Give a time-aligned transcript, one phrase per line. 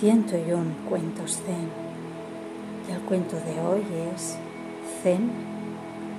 [0.00, 1.68] 101 cuentos zen
[2.88, 3.82] y el cuento de hoy
[4.14, 4.36] es
[5.02, 5.28] zen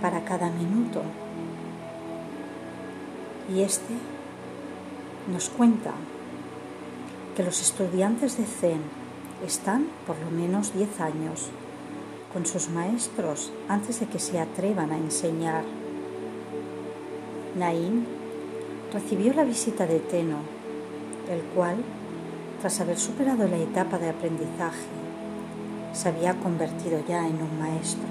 [0.02, 1.02] para cada minuto.
[3.56, 3.94] Y este
[5.32, 5.94] nos cuenta
[7.38, 8.82] que los estudiantes de zen
[9.48, 11.48] están por lo menos 10 años
[12.34, 15.64] con sus maestros antes de que se atrevan a enseñar.
[17.56, 18.06] Nain
[18.92, 20.40] recibió la visita de Teno,
[21.30, 21.78] el cual
[22.60, 24.88] tras haber superado la etapa de aprendizaje,
[25.94, 28.08] se había convertido ya en un maestro.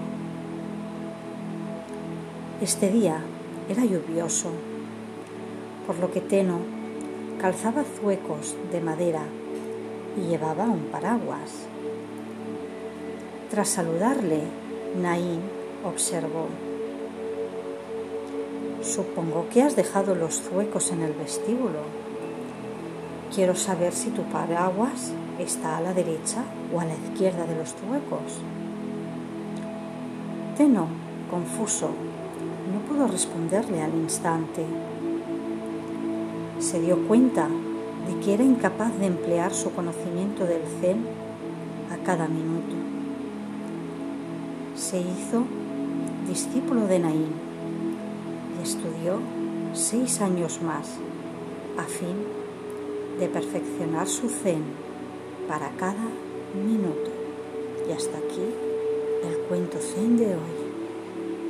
[2.60, 3.20] Este día
[3.68, 4.50] era lluvioso,
[5.86, 6.58] por lo que Teno
[7.40, 9.22] calzaba zuecos de madera
[10.16, 11.66] y llevaba un paraguas.
[13.50, 14.42] Tras saludarle,
[15.00, 15.40] Naín
[15.84, 16.48] observó,
[18.82, 22.07] Supongo que has dejado los zuecos en el vestíbulo.
[23.34, 26.42] Quiero saber si tu paraguas está a la derecha
[26.74, 28.40] o a la izquierda de los huecos.
[30.56, 30.88] Teno,
[31.30, 31.90] confuso,
[32.72, 34.64] no pudo responderle al instante.
[36.58, 37.48] Se dio cuenta
[38.08, 41.04] de que era incapaz de emplear su conocimiento del zen
[41.92, 42.74] a cada minuto.
[44.74, 45.44] Se hizo
[46.26, 47.32] discípulo de Naín
[48.58, 49.20] y estudió
[49.74, 50.88] seis años más
[51.78, 52.16] a fin
[53.18, 54.62] de perfeccionar su zen
[55.48, 56.06] para cada
[56.54, 57.10] minuto.
[57.88, 58.54] Y hasta aquí
[59.24, 60.67] el cuento zen de hoy.